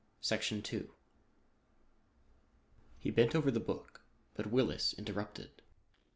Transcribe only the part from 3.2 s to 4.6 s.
over the book, but